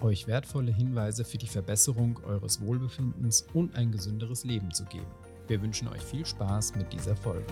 [0.00, 5.10] euch wertvolle Hinweise für die Verbesserung eures Wohlbefindens und ein gesünderes Leben zu geben.
[5.48, 7.46] Wir wünschen euch viel Spaß mit dieser Folge.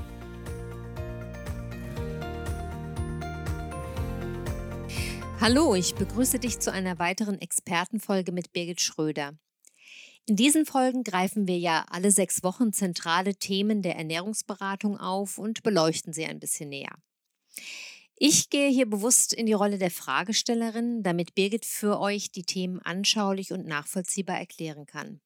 [5.40, 9.34] Hallo, ich begrüße dich zu einer weiteren Expertenfolge mit Birgit Schröder.
[10.26, 15.62] In diesen Folgen greifen wir ja alle sechs Wochen zentrale Themen der Ernährungsberatung auf und
[15.62, 16.96] beleuchten sie ein bisschen näher.
[18.16, 22.80] Ich gehe hier bewusst in die Rolle der Fragestellerin, damit Birgit für euch die Themen
[22.80, 25.20] anschaulich und nachvollziehbar erklären kann.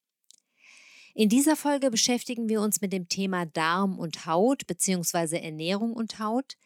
[1.15, 5.39] In dieser Folge beschäftigen wir uns mit dem Thema Darm und Haut bzw.
[5.39, 6.57] Ernährung und Haut,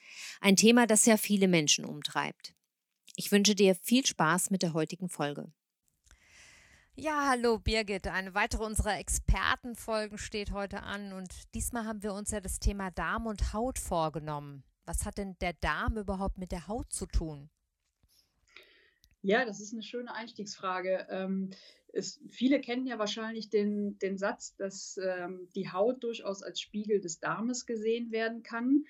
[0.41, 2.55] ein Thema, das ja viele Menschen umtreibt.
[3.17, 5.51] Ich wünsche dir viel Spaß mit der heutigen Folge.
[6.95, 8.07] Ja, hallo Birgit.
[8.07, 12.91] Eine weitere unserer Expertenfolgen steht heute an und diesmal haben wir uns ja das Thema
[12.91, 14.63] Darm und Haut vorgenommen.
[14.85, 17.49] Was hat denn der Darm überhaupt mit der Haut zu tun?
[19.23, 21.07] Ja, das ist eine schöne Einstiegsfrage.
[21.09, 21.51] Ähm,
[21.93, 27.01] es, viele kennen ja wahrscheinlich den, den Satz, dass ähm, die Haut durchaus als Spiegel
[27.01, 28.85] des Darmes gesehen werden kann.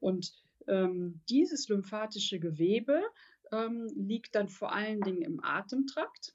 [0.00, 0.32] Und
[0.68, 3.02] ähm, dieses lymphatische Gewebe
[3.52, 6.34] ähm, liegt dann vor allen Dingen im Atemtrakt,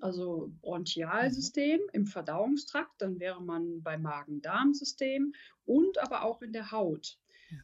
[0.00, 1.88] also Bronchialsystem, mhm.
[1.92, 5.34] im Verdauungstrakt, dann wäre man beim Magen-Darm-System
[5.64, 7.18] und aber auch in der Haut.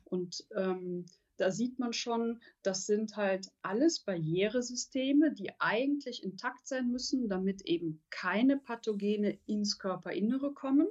[0.04, 1.06] Und ähm,
[1.38, 7.62] da sieht man schon, das sind halt alles Barrieresysteme, die eigentlich intakt sein müssen, damit
[7.62, 10.88] eben keine Pathogene ins Körperinnere kommen.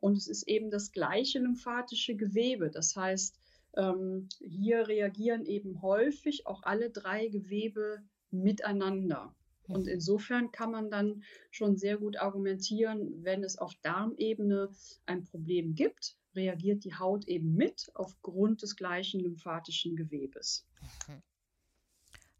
[0.00, 2.70] Und es ist eben das gleiche lymphatische Gewebe.
[2.70, 3.38] Das heißt,
[3.76, 9.34] ähm, hier reagieren eben häufig auch alle drei Gewebe miteinander.
[9.68, 14.70] Und insofern kann man dann schon sehr gut argumentieren, wenn es auf Darmebene
[15.06, 20.66] ein Problem gibt, reagiert die Haut eben mit aufgrund des gleichen lymphatischen Gewebes.
[21.08, 21.22] Mhm.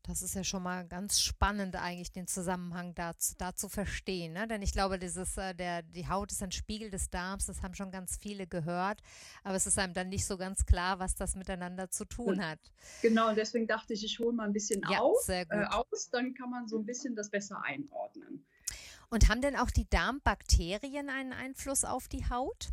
[0.05, 4.33] Das ist ja schon mal ganz spannend, eigentlich den Zusammenhang da, da zu verstehen.
[4.33, 4.49] Ne?
[4.49, 7.75] Denn ich glaube, dieses, äh, der, die Haut ist ein Spiegel des Darms, das haben
[7.75, 9.01] schon ganz viele gehört,
[9.45, 12.59] aber es ist einem dann nicht so ganz klar, was das miteinander zu tun hat.
[13.01, 16.35] Genau, und deswegen dachte ich, ich hole mal ein bisschen ja, auf, äh, aus, dann
[16.35, 18.45] kann man so ein bisschen das besser einordnen.
[19.09, 22.71] Und haben denn auch die Darmbakterien einen Einfluss auf die Haut?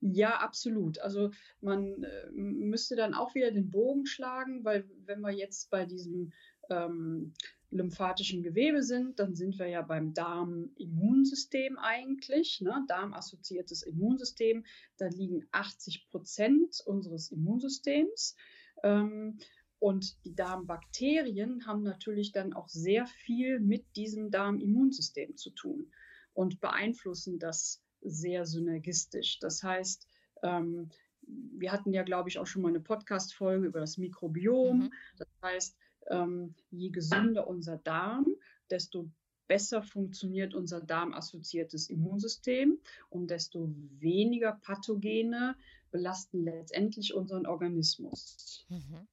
[0.00, 0.98] Ja, absolut.
[0.98, 1.30] Also
[1.60, 6.32] man äh, müsste dann auch wieder den Bogen schlagen, weil wenn wir jetzt bei diesem
[6.70, 7.34] ähm,
[7.70, 12.84] lymphatischen Gewebe sind, dann sind wir ja beim Darm-Immunsystem eigentlich, ne?
[12.88, 14.64] Darm-assoziiertes Immunsystem.
[14.96, 18.36] Da liegen 80 Prozent unseres Immunsystems.
[18.82, 19.38] Ähm,
[19.78, 25.90] und die Darmbakterien haben natürlich dann auch sehr viel mit diesem Darm-Immunsystem zu tun
[26.34, 29.38] und beeinflussen das sehr synergistisch.
[29.38, 30.06] Das heißt,
[30.42, 30.90] ähm,
[31.22, 34.78] wir hatten ja, glaube ich, auch schon mal eine Podcast-Folge über das Mikrobiom.
[34.78, 34.92] Mhm.
[35.18, 35.76] Das heißt,
[36.08, 38.26] ähm, je gesünder unser Darm,
[38.70, 39.10] desto
[39.46, 43.68] besser funktioniert unser darmassoziiertes Immunsystem und desto
[43.98, 45.56] weniger Pathogene
[45.90, 48.64] belasten letztendlich unseren Organismus.
[48.68, 49.08] Mhm.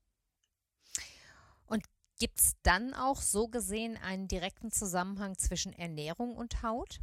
[1.66, 1.84] Und
[2.20, 7.00] gibt es dann auch so gesehen einen direkten Zusammenhang zwischen Ernährung und Haut?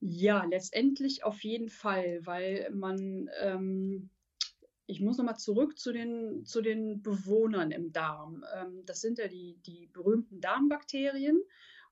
[0.00, 4.10] Ja, letztendlich auf jeden Fall, weil man ähm,
[4.86, 8.44] ich muss nochmal zurück zu den, zu den Bewohnern im Darm.
[8.54, 11.42] Ähm, das sind ja die, die berühmten Darmbakterien.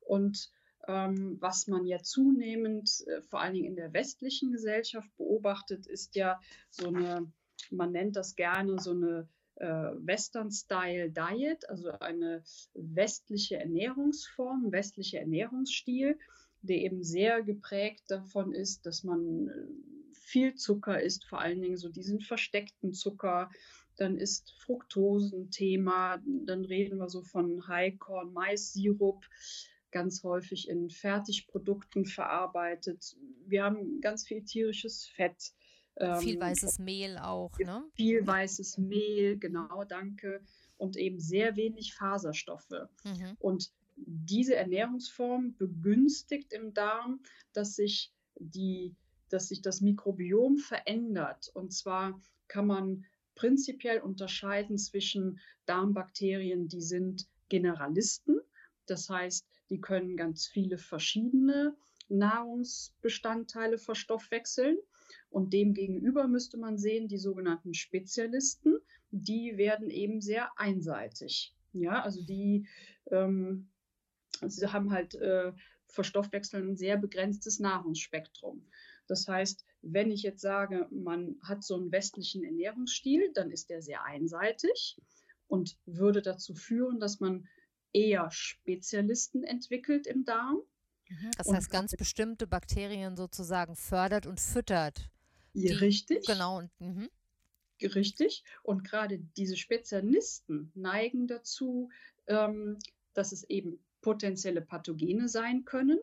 [0.00, 0.50] Und
[0.86, 6.14] ähm, was man ja zunehmend, äh, vor allen Dingen in der westlichen Gesellschaft beobachtet, ist
[6.14, 6.40] ja
[6.70, 7.32] so eine,
[7.70, 16.18] man nennt das gerne so eine äh, Western-Style-Diet, also eine westliche Ernährungsform, westlicher Ernährungsstil,
[16.64, 21.76] der eben sehr geprägt davon ist, dass man äh, viel Zucker isst, vor allen Dingen
[21.76, 23.50] so diesen versteckten Zucker.
[23.96, 26.20] Dann ist Fructose ein Thema.
[26.46, 29.24] Dann reden wir so von Highcorn-Mais-Sirup,
[29.92, 33.16] ganz häufig in Fertigprodukten verarbeitet.
[33.46, 35.52] Wir haben ganz viel tierisches Fett.
[36.18, 37.84] Viel ähm, weißes Mehl auch, ne?
[37.94, 40.40] Viel weißes Mehl, genau, danke.
[40.76, 42.88] Und eben sehr wenig Faserstoffe.
[43.04, 43.36] Mhm.
[43.38, 47.20] Und diese Ernährungsform begünstigt im Darm,
[47.52, 48.94] dass sich die
[49.30, 51.50] dass sich das Mikrobiom verändert.
[51.54, 53.04] Und zwar kann man
[53.34, 58.40] prinzipiell unterscheiden zwischen Darmbakterien, die sind Generalisten,
[58.86, 61.76] das heißt, die können ganz viele verschiedene
[62.08, 64.78] Nahrungsbestandteile verstoffwechseln.
[65.30, 68.78] Und demgegenüber müsste man sehen, die sogenannten Spezialisten,
[69.10, 71.54] die werden eben sehr einseitig.
[71.72, 72.68] Ja, also die
[73.10, 73.68] ähm,
[74.50, 75.52] sie haben halt äh,
[75.88, 78.66] verstoffwechseln ein sehr begrenztes Nahrungsspektrum.
[79.06, 83.82] Das heißt, wenn ich jetzt sage, man hat so einen westlichen Ernährungsstil, dann ist der
[83.82, 84.96] sehr einseitig
[85.46, 87.46] und würde dazu führen, dass man
[87.92, 90.62] eher Spezialisten entwickelt im Darm.
[91.08, 95.10] Mhm, das heißt, ganz bestimmte Bakterien sozusagen fördert und füttert.
[95.52, 96.26] Die, richtig.
[96.26, 96.58] Genau.
[96.58, 97.08] Und, mh.
[97.82, 98.44] Richtig.
[98.62, 101.90] Und gerade diese Spezialisten neigen dazu,
[102.26, 102.78] ähm,
[103.12, 105.98] dass es eben potenzielle Pathogene sein können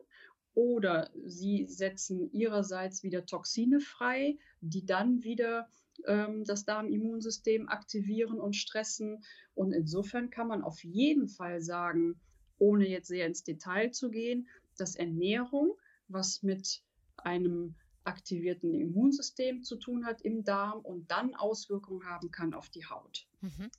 [0.54, 5.68] oder sie setzen ihrerseits wieder Toxine frei, die dann wieder
[6.06, 9.22] ähm, das Darmimmunsystem aktivieren und stressen.
[9.54, 12.20] Und insofern kann man auf jeden Fall sagen,
[12.58, 15.78] ohne jetzt sehr ins Detail zu gehen, dass Ernährung,
[16.08, 16.82] was mit
[17.18, 22.84] einem aktivierten Immunsystem zu tun hat im Darm und dann Auswirkungen haben kann auf die
[22.84, 23.28] Haut.
[23.42, 23.70] Mhm.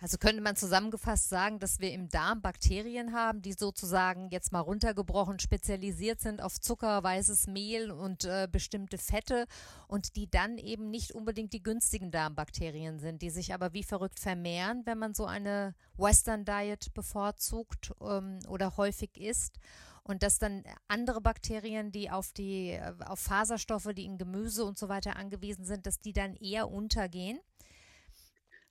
[0.00, 4.60] Also könnte man zusammengefasst sagen, dass wir im Darm Bakterien haben, die sozusagen jetzt mal
[4.60, 9.46] runtergebrochen spezialisiert sind auf Zucker, weißes Mehl und äh, bestimmte Fette
[9.88, 14.20] und die dann eben nicht unbedingt die günstigen Darmbakterien sind, die sich aber wie verrückt
[14.20, 19.58] vermehren, wenn man so eine Western Diet bevorzugt ähm, oder häufig isst
[20.06, 24.78] und dass dann andere Bakterien, die auf die äh, auf Faserstoffe, die in Gemüse und
[24.78, 27.40] so weiter angewiesen sind, dass die dann eher untergehen.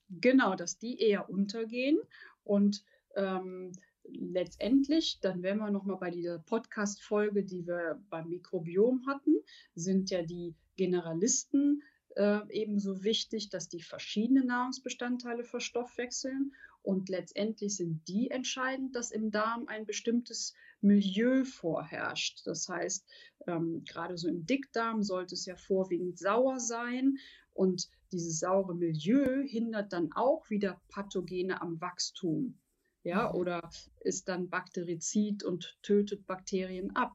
[0.10, 1.98] Genau, dass die eher untergehen
[2.44, 2.84] und
[3.16, 3.72] ähm,
[4.08, 9.36] letztendlich, dann wären wir nochmal bei dieser Podcast-Folge, die wir beim Mikrobiom hatten,
[9.74, 11.82] sind ja die Generalisten
[12.16, 16.54] äh, ebenso wichtig, dass die verschiedene Nahrungsbestandteile verstoffwechseln.
[16.82, 22.46] Und letztendlich sind die entscheidend, dass im Darm ein bestimmtes Milieu vorherrscht.
[22.46, 23.06] Das heißt,
[23.48, 27.18] ähm, gerade so im Dickdarm sollte es ja vorwiegend sauer sein.
[27.54, 32.58] Und dieses saure Milieu hindert dann auch wieder Pathogene am Wachstum.
[33.04, 33.36] Ja, mhm.
[33.36, 33.70] oder
[34.00, 37.12] ist dann bakterizid und tötet Bakterien ab.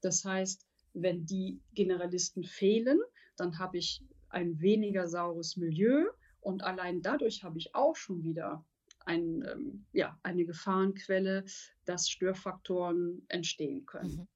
[0.00, 2.98] Das heißt, wenn die Generalisten fehlen,
[3.36, 6.06] dann habe ich ein weniger saures Milieu
[6.40, 8.64] und allein dadurch habe ich auch schon wieder
[9.04, 11.44] ein, ähm, ja, eine Gefahrenquelle,
[11.84, 14.16] dass Störfaktoren entstehen können.
[14.16, 14.28] Mhm.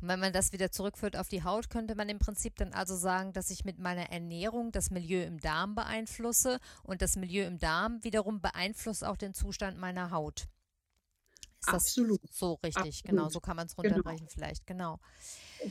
[0.00, 2.96] Und wenn man das wieder zurückführt auf die Haut, könnte man im Prinzip dann also
[2.96, 7.58] sagen, dass ich mit meiner Ernährung das Milieu im Darm beeinflusse und das Milieu im
[7.58, 10.48] Darm wiederum beeinflusst auch den Zustand meiner Haut.
[11.60, 12.20] Ist Absolut.
[12.30, 12.76] so richtig?
[12.76, 13.04] Absolut.
[13.04, 13.88] Genau, so kann man es genau.
[13.88, 14.32] runterbrechen genau.
[14.32, 15.00] vielleicht, genau.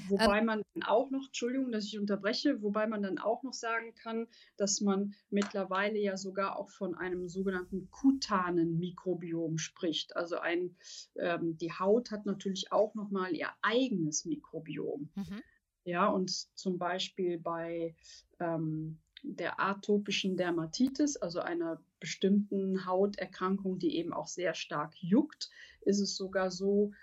[0.08, 3.94] Wobei ähm, man auch noch, Entschuldigung, dass ich unterbreche, wobei man dann auch noch sagen
[3.96, 4.28] kann,
[4.58, 10.16] dass man mittlerweile ja sogar auch von einem sogenannten kutanen Mikrobiom spricht.
[10.16, 10.76] Also ein,
[11.16, 15.10] ähm, die Haut hat natürlich auch nochmal ihr eigenes Mikrobiom.
[15.16, 15.44] Mhm.
[15.84, 17.96] Ja, und zum Beispiel bei
[18.40, 25.50] ähm, der atopischen Dermatitis, also einer bestimmten Hauterkrankung, die eben auch sehr stark juckt,
[25.82, 26.96] ist es sogar so, ähm,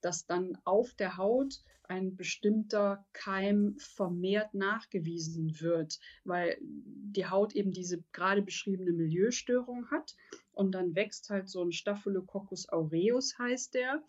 [0.00, 7.72] dass dann auf der Haut ein bestimmter Keim vermehrt nachgewiesen wird, weil die Haut eben
[7.72, 10.16] diese gerade beschriebene Milieustörung hat
[10.52, 14.02] und dann wächst halt so ein Staphylococcus aureus heißt der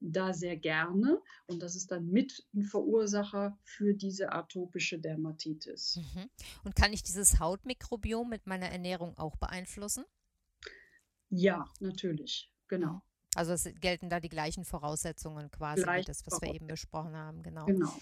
[0.00, 5.96] da sehr gerne und das ist dann mit ein Verursacher für diese atopische Dermatitis.
[5.96, 6.30] Mhm.
[6.64, 10.04] Und kann ich dieses Hautmikrobiom mit meiner Ernährung auch beeinflussen?
[11.30, 13.02] Ja, natürlich, genau.
[13.38, 17.44] Also es gelten da die gleichen Voraussetzungen quasi, Gleich das, was wir eben besprochen haben,
[17.44, 17.66] genau.
[17.66, 17.96] Genau.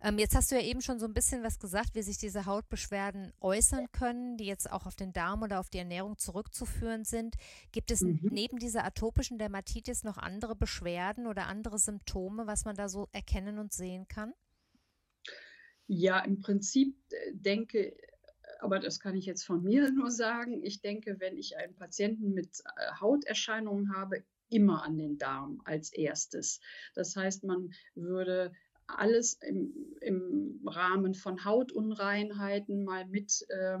[0.00, 2.46] Ähm, jetzt hast du ja eben schon so ein bisschen was gesagt, wie sich diese
[2.46, 7.34] Hautbeschwerden äußern können, die jetzt auch auf den Darm oder auf die Ernährung zurückzuführen sind.
[7.72, 8.20] Gibt es mhm.
[8.30, 13.58] neben dieser atopischen Dermatitis noch andere Beschwerden oder andere Symptome, was man da so erkennen
[13.58, 14.34] und sehen kann?
[15.88, 17.96] Ja, im Prinzip äh, denke,
[18.60, 22.34] aber das kann ich jetzt von mir nur sagen, ich denke, wenn ich einen Patienten
[22.34, 26.60] mit äh, Hauterscheinungen habe, immer an den Darm als erstes.
[26.94, 28.52] Das heißt, man würde
[28.86, 33.78] alles im, im Rahmen von Hautunreinheiten mal mit äh,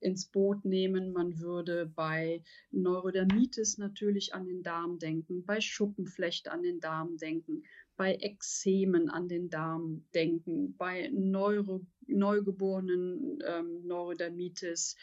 [0.00, 1.12] ins Boot nehmen.
[1.12, 7.64] Man würde bei Neurodermitis natürlich an den Darm denken, bei Schuppenflechte an den Darm denken,
[7.96, 14.96] bei Ekzemen an den Darm denken, bei Neuro, neugeborenen ähm, Neurodermitis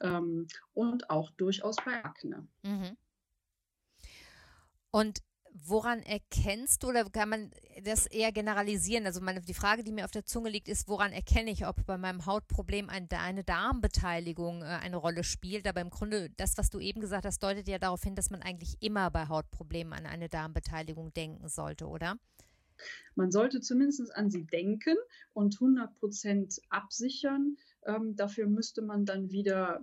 [0.00, 2.46] ähm, und auch durchaus bei Akne.
[2.62, 2.96] Mhm.
[4.90, 7.50] Und woran erkennst du oder kann man
[7.82, 9.06] das eher generalisieren?
[9.06, 11.84] Also meine, die Frage, die mir auf der Zunge liegt, ist, woran erkenne ich, ob
[11.86, 15.66] bei meinem Hautproblem ein, eine Darmbeteiligung äh, eine Rolle spielt?
[15.66, 18.42] Aber im Grunde, das, was du eben gesagt hast, deutet ja darauf hin, dass man
[18.42, 22.16] eigentlich immer bei Hautproblemen an eine Darmbeteiligung denken sollte, oder?
[23.14, 24.96] Man sollte zumindest an sie denken
[25.34, 27.56] und 100 Prozent absichern.
[27.84, 29.80] Ähm, dafür müsste man dann wieder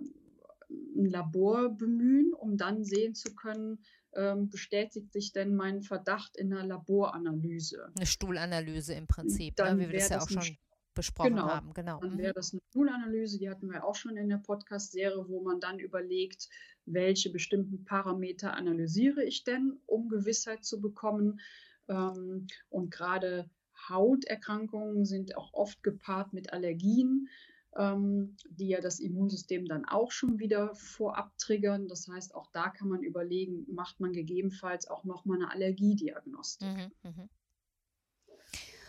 [0.70, 3.78] ein Labor bemühen, um dann sehen zu können,
[4.14, 7.92] ähm, bestätigt sich denn mein Verdacht in einer Laboranalyse.
[7.96, 10.56] Eine Stuhlanalyse im Prinzip, ne, dann ne, wie wir das ja auch schon
[10.94, 11.72] besprochen genau, haben.
[11.74, 12.00] Genau.
[12.00, 12.34] Dann wäre mhm.
[12.34, 16.48] das eine Stuhlanalyse, die hatten wir auch schon in der Podcast-Serie, wo man dann überlegt,
[16.86, 21.40] welche bestimmten Parameter analysiere ich denn, um Gewissheit zu bekommen.
[21.88, 23.48] Ähm, und gerade
[23.88, 27.28] Hauterkrankungen sind auch oft gepaart mit Allergien
[27.76, 31.86] die ja das Immunsystem dann auch schon wieder vorab triggern.
[31.86, 36.68] Das heißt, auch da kann man überlegen, macht man gegebenenfalls auch nochmal eine Allergiediagnostik.
[36.68, 37.28] Mhm, mh.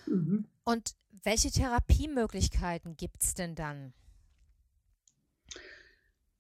[0.08, 0.46] mhm.
[0.64, 3.94] Und welche Therapiemöglichkeiten gibt es denn dann?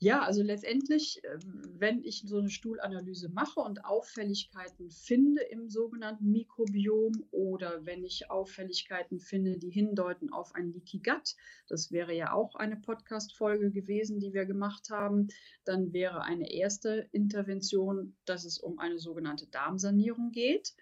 [0.01, 6.31] Ja, also letztendlich, ähm, wenn ich so eine Stuhlanalyse mache und Auffälligkeiten finde im sogenannten
[6.31, 11.35] Mikrobiom oder wenn ich Auffälligkeiten finde, die hindeuten auf ein Leaky Gut,
[11.67, 15.27] das wäre ja auch eine Podcast-Folge gewesen, die wir gemacht haben,
[15.65, 20.75] dann wäre eine erste Intervention, dass es um eine sogenannte Darmsanierung geht.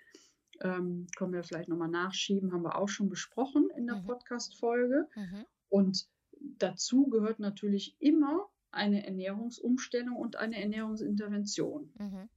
[0.61, 4.05] Ähm, können wir vielleicht nochmal nachschieben, haben wir auch schon besprochen in der mhm.
[4.05, 5.07] Podcast-Folge.
[5.15, 5.45] Mhm.
[5.69, 6.07] Und
[6.39, 11.91] dazu gehört natürlich immer eine Ernährungsumstellung und eine Ernährungsintervention.
[11.97, 12.29] Mhm.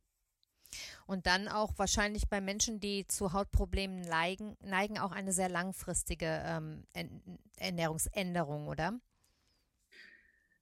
[1.06, 6.42] Und dann auch wahrscheinlich bei Menschen, die zu Hautproblemen neigen, neigen auch eine sehr langfristige
[6.44, 6.84] ähm,
[7.56, 9.00] Ernährungsänderung, oder?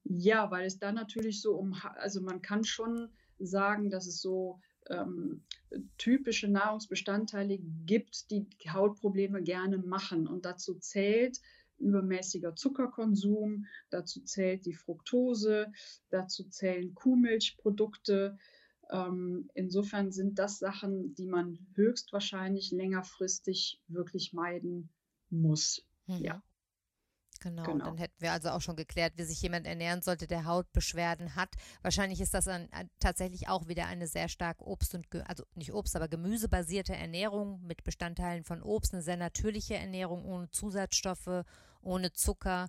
[0.05, 4.61] Ja, weil es da natürlich so um, also man kann schon sagen, dass es so
[4.89, 5.45] ähm,
[5.99, 10.27] typische Nahrungsbestandteile gibt, die Hautprobleme gerne machen.
[10.27, 11.41] Und dazu zählt
[11.79, 15.73] übermäßiger Zuckerkonsum, dazu zählt die Fructose,
[16.11, 18.39] dazu zählen Kuhmilchprodukte.
[18.91, 24.89] Ähm, insofern sind das Sachen, die man höchstwahrscheinlich längerfristig wirklich meiden
[25.31, 25.85] muss.
[26.07, 26.17] Mhm.
[26.17, 26.43] Ja.
[27.41, 30.45] Genau, genau, dann hätten wir also auch schon geklärt, wie sich jemand ernähren sollte, der
[30.45, 31.55] Hautbeschwerden hat.
[31.83, 35.73] Wahrscheinlich ist das ein, ein, tatsächlich auch wieder eine sehr stark Obst- und, also nicht
[35.73, 41.45] Obst, aber gemüsebasierte Ernährung mit Bestandteilen von Obst, eine sehr natürliche Ernährung ohne Zusatzstoffe,
[41.81, 42.69] ohne Zucker,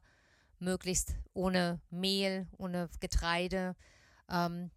[0.60, 3.76] möglichst ohne Mehl, ohne Getreide.
[4.30, 4.72] Ähm,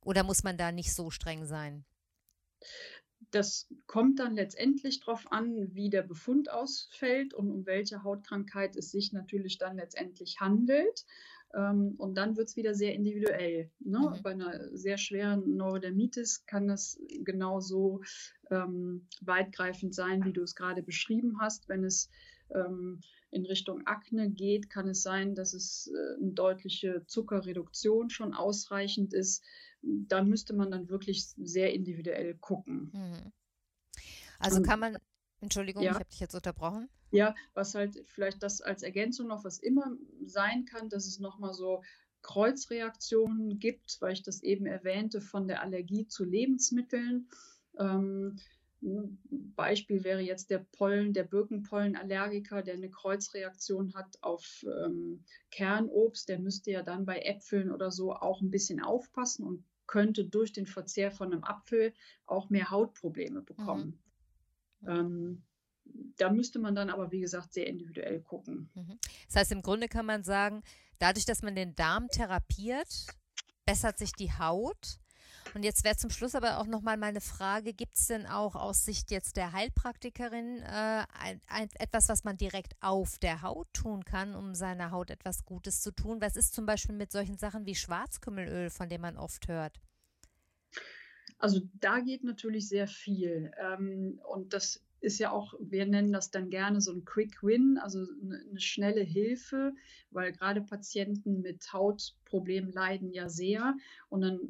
[0.00, 1.84] oder muss man da nicht so streng sein?
[3.30, 8.90] Das kommt dann letztendlich darauf an, wie der Befund ausfällt und um welche Hautkrankheit es
[8.90, 11.04] sich natürlich dann letztendlich handelt.
[11.54, 13.70] Ähm, und dann wird es wieder sehr individuell.
[13.80, 13.98] Ne?
[13.98, 14.22] Mhm.
[14.22, 18.02] Bei einer sehr schweren Neurodermitis kann das genauso
[18.50, 21.68] ähm, weitgreifend sein, wie du es gerade beschrieben hast.
[21.68, 22.10] Wenn es
[22.54, 28.34] ähm, in Richtung Akne geht, kann es sein, dass es äh, eine deutliche Zuckerreduktion schon
[28.34, 29.44] ausreichend ist.
[30.08, 32.90] Da müsste man dann wirklich sehr individuell gucken.
[32.92, 33.32] Mhm.
[34.38, 34.98] Also kann man,
[35.40, 35.92] Entschuldigung, ja.
[35.92, 36.88] ich habe dich jetzt unterbrochen.
[37.10, 41.54] Ja, was halt vielleicht das als Ergänzung noch, was immer sein kann, dass es nochmal
[41.54, 41.82] so
[42.22, 47.28] Kreuzreaktionen gibt, weil ich das eben erwähnte, von der Allergie zu Lebensmitteln.
[47.78, 48.40] Ähm,
[48.80, 56.38] Beispiel wäre jetzt der Pollen, der Birkenpollenallergiker, der eine Kreuzreaktion hat auf ähm, Kernobst, der
[56.38, 60.66] müsste ja dann bei Äpfeln oder so auch ein bisschen aufpassen und könnte durch den
[60.66, 61.92] Verzehr von einem Apfel
[62.26, 63.98] auch mehr Hautprobleme bekommen.
[64.80, 64.88] Mhm.
[64.88, 65.42] Ähm,
[66.16, 68.70] da müsste man dann aber, wie gesagt, sehr individuell gucken.
[68.74, 68.98] Mhm.
[69.26, 70.62] Das heißt, im Grunde kann man sagen,
[70.98, 73.06] dadurch, dass man den Darm therapiert,
[73.64, 74.98] bessert sich die Haut
[75.56, 78.84] Und jetzt wäre zum Schluss aber auch nochmal meine Frage, gibt es denn auch aus
[78.84, 84.04] Sicht jetzt der Heilpraktikerin äh, ein, ein, etwas, was man direkt auf der Haut tun
[84.04, 86.20] kann, um seiner Haut etwas Gutes zu tun?
[86.20, 89.80] Was ist zum Beispiel mit solchen Sachen wie Schwarzkümmelöl, von dem man oft hört?
[91.38, 93.50] Also da geht natürlich sehr viel.
[93.58, 97.78] Ähm, und das ist ja auch, wir nennen das dann gerne so ein Quick Win,
[97.78, 99.72] also eine, schnelle Hilfe,
[100.10, 103.74] weil gerade Patienten mit Hautproblemen leiden ja sehr.
[104.10, 104.40] Und dann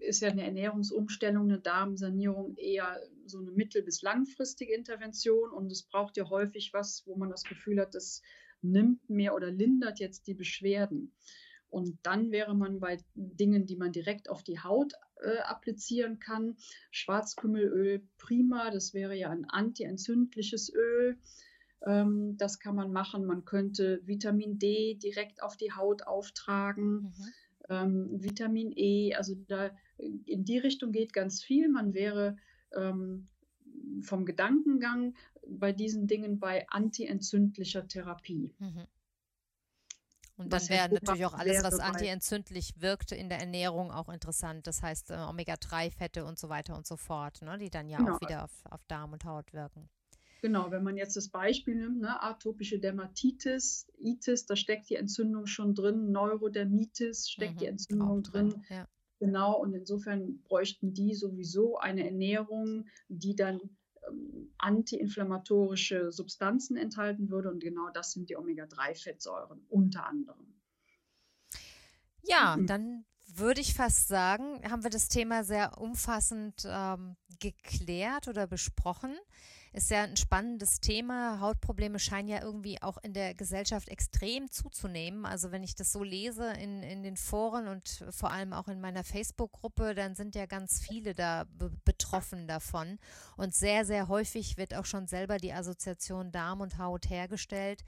[0.00, 5.50] ist ja eine Ernährungsumstellung, eine Darmsanierung eher so eine mittel- bis langfristige Intervention.
[5.50, 8.22] Und es braucht ja häufig was, wo man das Gefühl hat, das
[8.62, 11.12] nimmt mehr oder lindert jetzt die Beschwerden.
[11.70, 16.56] Und dann wäre man bei Dingen, die man direkt auf die Haut äh, applizieren kann.
[16.90, 21.18] Schwarzkümmelöl prima, das wäre ja ein antientzündliches Öl.
[21.86, 23.26] Ähm, das kann man machen.
[23.26, 27.00] Man könnte Vitamin D direkt auf die Haut auftragen.
[27.02, 27.12] Mhm.
[27.68, 31.68] Ähm, Vitamin E, also da in die Richtung geht ganz viel.
[31.68, 32.36] Man wäre
[32.74, 33.28] ähm,
[34.02, 35.14] vom Gedankengang
[35.46, 38.54] bei diesen Dingen bei antientzündlicher Therapie.
[38.58, 38.86] Mhm.
[40.36, 44.68] Und dann wäre natürlich auch alles, was antientzündlich wirkt in der Ernährung auch interessant.
[44.68, 48.14] Das heißt äh, Omega-3-Fette und so weiter und so fort, ne, die dann ja genau.
[48.14, 49.88] auch wieder auf, auf Darm und Haut wirken.
[50.40, 55.46] Genau, wenn man jetzt das Beispiel nimmt, ne, atopische Dermatitis, Itis, da steckt die Entzündung
[55.46, 58.50] schon drin, Neurodermitis steckt mhm, die Entzündung drin.
[58.50, 58.64] drin.
[58.68, 58.88] Ja.
[59.20, 63.60] Genau, und insofern bräuchten die sowieso eine Ernährung, die dann
[64.08, 67.50] ähm, antiinflammatorische Substanzen enthalten würde.
[67.50, 70.54] Und genau das sind die Omega-3-Fettsäuren unter anderem.
[72.22, 72.66] Ja, mhm.
[72.66, 79.16] dann würde ich fast sagen, haben wir das Thema sehr umfassend ähm, geklärt oder besprochen.
[79.72, 81.40] Ist ja ein spannendes Thema.
[81.40, 85.26] Hautprobleme scheinen ja irgendwie auch in der Gesellschaft extrem zuzunehmen.
[85.26, 88.80] Also wenn ich das so lese in, in den Foren und vor allem auch in
[88.80, 91.44] meiner Facebook-Gruppe, dann sind ja ganz viele da
[91.84, 92.98] betroffen davon.
[93.36, 97.84] Und sehr, sehr häufig wird auch schon selber die Assoziation Darm und Haut hergestellt.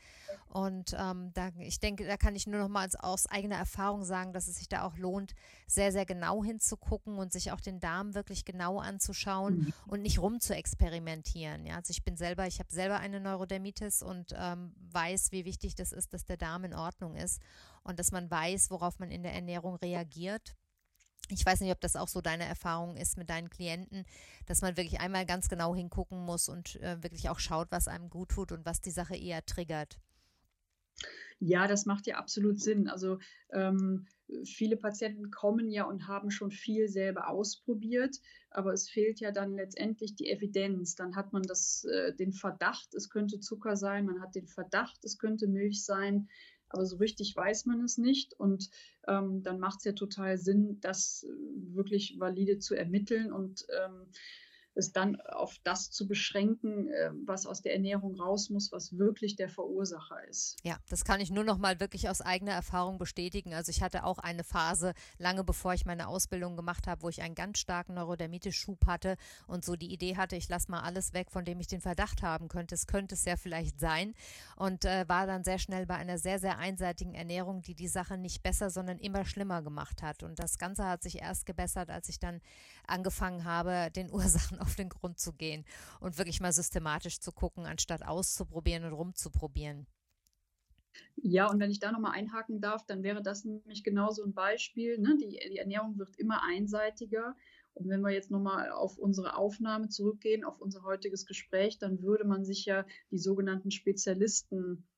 [0.48, 4.32] Und ähm, da, ich denke, da kann ich nur noch mal aus eigener Erfahrung sagen,
[4.32, 5.34] dass es sich da auch lohnt,
[5.68, 9.72] sehr, sehr genau hinzugucken und sich auch den Darm wirklich genau anzuschauen mhm.
[9.86, 11.66] und nicht rum zu experimentieren.
[11.66, 15.74] Ja, also ich bin selber, ich habe selber eine Neurodermitis und ähm, weiß, wie wichtig
[15.76, 17.40] das ist, dass der Darm in Ordnung ist
[17.84, 20.54] und dass man weiß, worauf man in der Ernährung reagiert.
[21.30, 24.04] Ich weiß nicht, ob das auch so deine Erfahrung ist mit deinen Klienten,
[24.44, 28.10] dass man wirklich einmal ganz genau hingucken muss und äh, wirklich auch schaut, was einem
[28.10, 29.98] gut tut und was die Sache eher triggert.
[31.40, 32.86] Ja, das macht ja absolut Sinn.
[32.86, 33.18] Also
[33.50, 34.06] ähm,
[34.44, 39.54] viele Patienten kommen ja und haben schon viel selber ausprobiert, aber es fehlt ja dann
[39.54, 40.96] letztendlich die Evidenz.
[40.96, 45.02] Dann hat man das, äh, den Verdacht, es könnte Zucker sein, man hat den Verdacht,
[45.02, 46.28] es könnte Milch sein,
[46.68, 48.34] aber so richtig weiß man es nicht.
[48.34, 48.68] Und
[49.08, 54.06] ähm, dann macht es ja total Sinn, das äh, wirklich valide zu ermitteln und ähm,
[54.74, 59.36] es dann auf das zu beschränken, äh, was aus der Ernährung raus muss, was wirklich
[59.36, 60.56] der Verursacher ist.
[60.62, 63.52] Ja, das kann ich nur noch mal wirklich aus eigener Erfahrung bestätigen.
[63.52, 67.22] Also ich hatte auch eine Phase, lange bevor ich meine Ausbildung gemacht habe, wo ich
[67.22, 71.30] einen ganz starken Neurodermitis-Schub hatte und so die Idee hatte, ich lasse mal alles weg,
[71.30, 72.74] von dem ich den Verdacht haben könnte.
[72.74, 74.14] Es könnte es ja vielleicht sein
[74.56, 78.16] und äh, war dann sehr schnell bei einer sehr, sehr einseitigen Ernährung, die die Sache
[78.18, 80.22] nicht besser, sondern immer schlimmer gemacht hat.
[80.22, 82.40] Und das Ganze hat sich erst gebessert, als ich dann
[82.86, 85.64] angefangen habe, den Ursachen auf den Grund zu gehen
[86.00, 89.86] und wirklich mal systematisch zu gucken, anstatt auszuprobieren und rumzuprobieren.
[91.16, 94.98] Ja, und wenn ich da nochmal einhaken darf, dann wäre das nämlich genauso ein Beispiel.
[94.98, 95.16] Ne?
[95.20, 97.36] Die, die Ernährung wird immer einseitiger.
[97.74, 102.24] Und wenn wir jetzt nochmal auf unsere Aufnahme zurückgehen, auf unser heutiges Gespräch, dann würde
[102.24, 104.88] man sich ja die sogenannten Spezialisten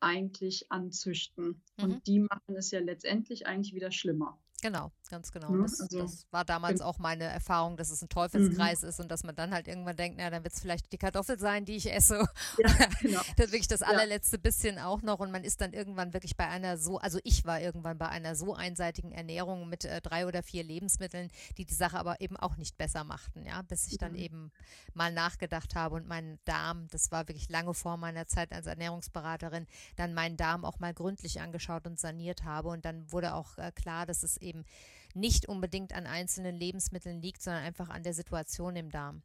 [0.00, 1.62] eigentlich anzüchten.
[1.76, 1.84] Mhm.
[1.84, 4.38] Und die machen es ja letztendlich eigentlich wieder schlimmer.
[4.62, 5.54] Genau, ganz genau.
[5.54, 8.88] Ja, das, also, das, war damals auch meine Erfahrung, dass es ein Teufelskreis mhm.
[8.88, 11.38] ist und dass man dann halt irgendwann denkt, na, dann wird es vielleicht die Kartoffel
[11.38, 12.26] sein, die ich esse.
[12.58, 12.68] Ja,
[13.00, 13.20] genau.
[13.36, 14.42] das wirklich das allerletzte ja.
[14.42, 17.60] bisschen auch noch und man ist dann irgendwann wirklich bei einer so, also ich war
[17.60, 21.98] irgendwann bei einer so einseitigen Ernährung mit äh, drei oder vier Lebensmitteln, die die Sache
[21.98, 24.18] aber eben auch nicht besser machten, ja, bis ich dann mhm.
[24.18, 24.52] eben
[24.94, 29.66] mal nachgedacht habe und meinen Darm, das war wirklich lange vor meiner Zeit als Ernährungsberaterin,
[29.94, 33.70] dann meinen Darm auch mal gründlich angeschaut und saniert habe und dann wurde auch äh,
[33.72, 34.64] klar, dass es eben
[35.14, 39.22] nicht unbedingt an einzelnen Lebensmitteln liegt, sondern einfach an der Situation im Darm.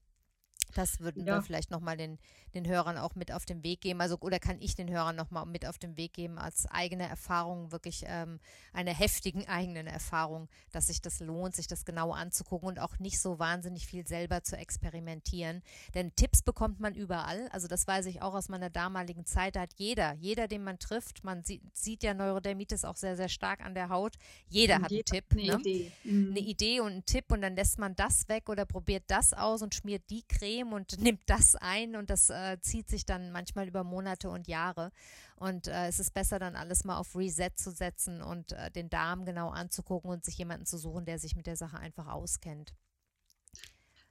[0.76, 1.36] Das würden ja.
[1.36, 2.18] wir vielleicht nochmal den,
[2.54, 4.02] den Hörern auch mit auf den Weg geben.
[4.02, 7.72] Also, oder kann ich den Hörern nochmal mit auf den Weg geben, als eigene Erfahrung,
[7.72, 8.40] wirklich ähm,
[8.74, 13.20] eine heftigen eigenen Erfahrung, dass sich das lohnt, sich das genau anzugucken und auch nicht
[13.20, 15.62] so wahnsinnig viel selber zu experimentieren.
[15.94, 17.48] Denn Tipps bekommt man überall.
[17.52, 19.56] Also, das weiß ich auch aus meiner damaligen Zeit.
[19.56, 23.30] Da hat jeder, jeder, den man trifft, man sieht, sieht ja Neurodermitis auch sehr, sehr
[23.30, 24.16] stark an der Haut.
[24.48, 25.26] Jeder und hat einen Tipp.
[25.32, 25.60] Eine, ne?
[25.60, 25.92] Idee.
[26.04, 26.30] Mhm.
[26.32, 29.62] eine Idee und einen Tipp und dann lässt man das weg oder probiert das aus
[29.62, 33.68] und schmiert die Creme und nimmt das ein und das äh, zieht sich dann manchmal
[33.68, 34.92] über Monate und Jahre.
[35.36, 38.90] Und äh, es ist besser, dann alles mal auf Reset zu setzen und äh, den
[38.90, 42.74] Darm genau anzugucken und sich jemanden zu suchen, der sich mit der Sache einfach auskennt.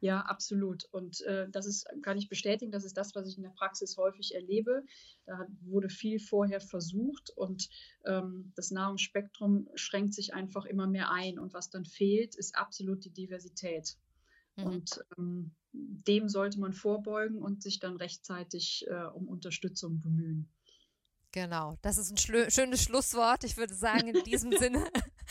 [0.01, 0.87] Ja, absolut.
[0.93, 3.99] Und äh, das ist, kann ich bestätigen, das ist das, was ich in der Praxis
[3.99, 4.83] häufig erlebe.
[5.27, 7.69] Da wurde viel vorher versucht und
[8.07, 11.39] ähm, das Nahrungsspektrum schränkt sich einfach immer mehr ein.
[11.39, 13.99] Und was dann fehlt, ist absolut die Diversität.
[14.57, 14.65] Mhm.
[14.65, 20.49] Und ähm, dem sollte man vorbeugen und sich dann rechtzeitig äh, um Unterstützung bemühen.
[21.33, 23.45] Genau, das ist ein schönes Schlusswort.
[23.45, 24.85] Ich würde sagen, in diesem Sinne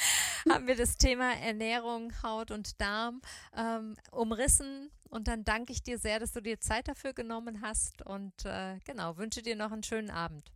[0.50, 3.22] haben wir das Thema Ernährung, Haut und Darm
[3.56, 4.92] ähm, umrissen.
[5.10, 8.02] Und dann danke ich dir sehr, dass du dir Zeit dafür genommen hast.
[8.06, 10.54] Und äh, genau, wünsche dir noch einen schönen Abend.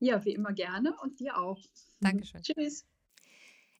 [0.00, 1.58] Ja, wie immer gerne und dir auch.
[2.00, 2.42] Dankeschön.
[2.42, 2.84] Tschüss.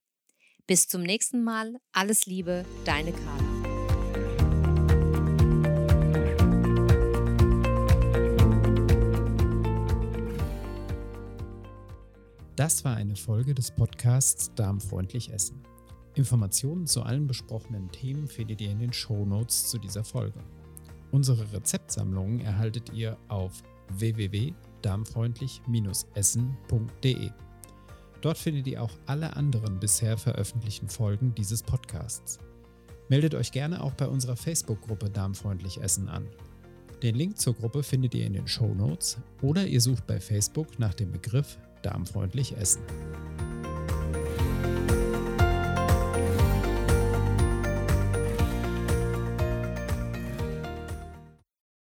[0.66, 3.45] Bis zum nächsten Mal, alles Liebe, deine Carla.
[12.57, 15.62] Das war eine Folge des Podcasts Darmfreundlich Essen.
[16.14, 20.42] Informationen zu allen besprochenen Themen findet ihr in den Show Notes zu dieser Folge.
[21.12, 23.62] Unsere Rezeptsammlungen erhaltet ihr auf
[24.87, 27.31] www.darmfreundlich-essen.de.
[28.22, 32.38] Dort findet ihr auch alle anderen bisher veröffentlichten Folgen dieses Podcasts.
[33.09, 36.27] Meldet euch gerne auch bei unserer Facebook-Gruppe Darmfreundlich Essen an.
[37.03, 40.79] Den Link zur Gruppe findet ihr in den Show Notes oder ihr sucht bei Facebook
[40.79, 42.81] nach dem Begriff darmfreundlich essen.